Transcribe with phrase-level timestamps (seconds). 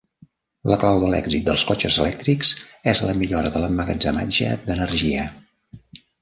[0.69, 2.51] La clau de l'èxit dels cotxes elèctrics
[2.93, 5.29] és la millora de l'emmagatzematge d'energia.